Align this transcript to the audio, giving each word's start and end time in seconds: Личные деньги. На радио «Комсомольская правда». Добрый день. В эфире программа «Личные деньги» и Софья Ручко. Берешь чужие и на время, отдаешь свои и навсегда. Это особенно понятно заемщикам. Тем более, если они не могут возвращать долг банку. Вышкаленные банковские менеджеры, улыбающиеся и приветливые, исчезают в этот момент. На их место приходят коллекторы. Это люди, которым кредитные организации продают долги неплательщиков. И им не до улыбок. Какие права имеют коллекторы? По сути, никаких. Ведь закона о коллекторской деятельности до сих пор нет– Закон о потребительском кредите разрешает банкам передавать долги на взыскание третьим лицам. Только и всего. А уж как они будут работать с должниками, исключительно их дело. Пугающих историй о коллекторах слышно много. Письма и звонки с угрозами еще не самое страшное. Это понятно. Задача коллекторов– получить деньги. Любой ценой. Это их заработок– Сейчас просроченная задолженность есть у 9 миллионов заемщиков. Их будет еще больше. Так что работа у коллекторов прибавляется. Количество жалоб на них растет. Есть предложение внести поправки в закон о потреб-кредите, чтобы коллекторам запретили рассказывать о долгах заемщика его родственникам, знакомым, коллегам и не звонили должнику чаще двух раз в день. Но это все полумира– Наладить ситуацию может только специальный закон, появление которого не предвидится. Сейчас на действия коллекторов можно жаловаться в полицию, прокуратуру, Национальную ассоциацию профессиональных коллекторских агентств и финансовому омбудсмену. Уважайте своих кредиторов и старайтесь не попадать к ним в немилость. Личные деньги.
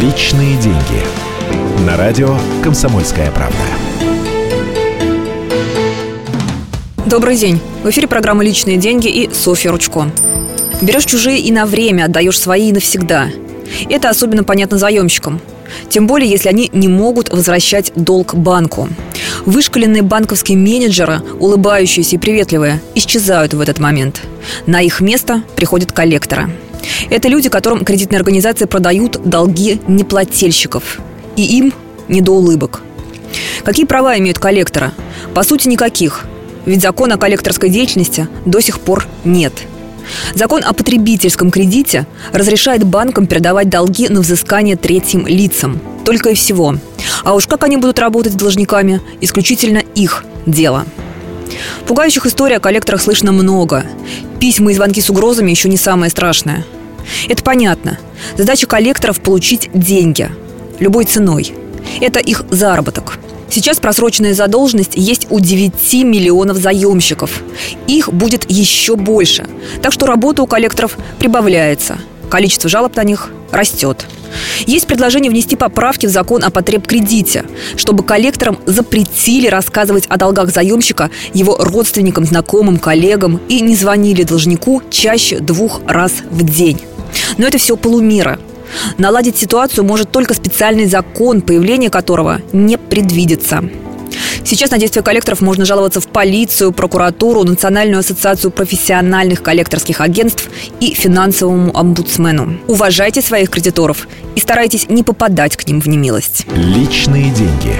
Личные 0.00 0.56
деньги. 0.58 1.84
На 1.84 1.96
радио 1.96 2.38
«Комсомольская 2.62 3.32
правда». 3.32 3.56
Добрый 7.04 7.36
день. 7.36 7.58
В 7.82 7.90
эфире 7.90 8.06
программа 8.06 8.44
«Личные 8.44 8.76
деньги» 8.76 9.08
и 9.08 9.34
Софья 9.34 9.72
Ручко. 9.72 10.08
Берешь 10.80 11.04
чужие 11.04 11.40
и 11.40 11.50
на 11.50 11.66
время, 11.66 12.04
отдаешь 12.04 12.38
свои 12.38 12.68
и 12.68 12.72
навсегда. 12.72 13.30
Это 13.90 14.08
особенно 14.08 14.44
понятно 14.44 14.78
заемщикам. 14.78 15.40
Тем 15.88 16.06
более, 16.06 16.30
если 16.30 16.48
они 16.48 16.70
не 16.72 16.86
могут 16.86 17.30
возвращать 17.30 17.90
долг 17.96 18.36
банку. 18.36 18.88
Вышкаленные 19.46 20.02
банковские 20.02 20.58
менеджеры, 20.58 21.22
улыбающиеся 21.40 22.14
и 22.14 22.18
приветливые, 22.20 22.80
исчезают 22.94 23.52
в 23.52 23.60
этот 23.60 23.80
момент. 23.80 24.20
На 24.64 24.80
их 24.80 25.00
место 25.00 25.42
приходят 25.56 25.90
коллекторы. 25.90 26.48
Это 27.10 27.28
люди, 27.28 27.48
которым 27.48 27.84
кредитные 27.84 28.18
организации 28.18 28.66
продают 28.66 29.20
долги 29.24 29.80
неплательщиков. 29.88 31.00
И 31.36 31.58
им 31.58 31.72
не 32.08 32.20
до 32.20 32.32
улыбок. 32.32 32.82
Какие 33.64 33.86
права 33.86 34.18
имеют 34.18 34.38
коллекторы? 34.38 34.92
По 35.34 35.42
сути, 35.42 35.68
никаких. 35.68 36.24
Ведь 36.66 36.82
закона 36.82 37.14
о 37.14 37.18
коллекторской 37.18 37.70
деятельности 37.70 38.28
до 38.44 38.60
сих 38.60 38.80
пор 38.80 39.06
нет– 39.24 39.52
Закон 40.34 40.62
о 40.64 40.72
потребительском 40.72 41.50
кредите 41.50 42.06
разрешает 42.32 42.84
банкам 42.84 43.26
передавать 43.26 43.68
долги 43.68 44.08
на 44.08 44.20
взыскание 44.20 44.76
третьим 44.76 45.26
лицам. 45.26 45.80
Только 46.04 46.30
и 46.30 46.34
всего. 46.34 46.76
А 47.24 47.34
уж 47.34 47.46
как 47.46 47.64
они 47.64 47.76
будут 47.76 47.98
работать 47.98 48.32
с 48.32 48.36
должниками, 48.36 49.00
исключительно 49.20 49.78
их 49.78 50.24
дело. 50.46 50.86
Пугающих 51.86 52.26
историй 52.26 52.56
о 52.56 52.60
коллекторах 52.60 53.00
слышно 53.00 53.32
много. 53.32 53.84
Письма 54.40 54.72
и 54.72 54.74
звонки 54.74 55.00
с 55.00 55.10
угрозами 55.10 55.50
еще 55.50 55.68
не 55.68 55.76
самое 55.76 56.10
страшное. 56.10 56.64
Это 57.28 57.42
понятно. 57.42 57.98
Задача 58.36 58.66
коллекторов– 58.66 59.20
получить 59.22 59.70
деньги. 59.72 60.30
Любой 60.78 61.04
ценой. 61.04 61.52
Это 62.00 62.20
их 62.20 62.44
заработок– 62.50 63.18
Сейчас 63.50 63.80
просроченная 63.80 64.34
задолженность 64.34 64.92
есть 64.94 65.26
у 65.30 65.40
9 65.40 66.04
миллионов 66.04 66.58
заемщиков. 66.58 67.42
Их 67.86 68.12
будет 68.12 68.50
еще 68.50 68.94
больше. 68.96 69.46
Так 69.82 69.92
что 69.92 70.06
работа 70.06 70.42
у 70.42 70.46
коллекторов 70.46 70.98
прибавляется. 71.18 71.98
Количество 72.28 72.68
жалоб 72.68 72.96
на 72.96 73.04
них 73.04 73.30
растет. 73.50 74.06
Есть 74.66 74.86
предложение 74.86 75.30
внести 75.30 75.56
поправки 75.56 76.06
в 76.06 76.10
закон 76.10 76.44
о 76.44 76.50
потреб-кредите, 76.50 77.44
чтобы 77.76 78.04
коллекторам 78.04 78.58
запретили 78.66 79.48
рассказывать 79.48 80.06
о 80.08 80.16
долгах 80.16 80.52
заемщика 80.52 81.10
его 81.32 81.56
родственникам, 81.58 82.24
знакомым, 82.24 82.78
коллегам 82.78 83.40
и 83.48 83.60
не 83.60 83.74
звонили 83.74 84.22
должнику 84.24 84.82
чаще 84.90 85.38
двух 85.38 85.80
раз 85.86 86.12
в 86.30 86.42
день. 86.44 86.80
Но 87.38 87.46
это 87.46 87.58
все 87.58 87.76
полумира– 87.76 88.38
Наладить 88.98 89.36
ситуацию 89.36 89.84
может 89.84 90.10
только 90.10 90.34
специальный 90.34 90.86
закон, 90.86 91.40
появление 91.40 91.90
которого 91.90 92.40
не 92.52 92.76
предвидится. 92.76 93.64
Сейчас 94.48 94.70
на 94.70 94.78
действия 94.78 95.02
коллекторов 95.02 95.42
можно 95.42 95.66
жаловаться 95.66 96.00
в 96.00 96.08
полицию, 96.08 96.72
прокуратуру, 96.72 97.44
Национальную 97.44 98.00
ассоциацию 98.00 98.50
профессиональных 98.50 99.42
коллекторских 99.42 100.00
агентств 100.00 100.48
и 100.80 100.94
финансовому 100.94 101.76
омбудсмену. 101.76 102.58
Уважайте 102.66 103.20
своих 103.20 103.50
кредиторов 103.50 104.08
и 104.36 104.40
старайтесь 104.40 104.88
не 104.88 105.02
попадать 105.02 105.54
к 105.58 105.68
ним 105.68 105.82
в 105.82 105.86
немилость. 105.86 106.46
Личные 106.56 107.30
деньги. 107.30 107.76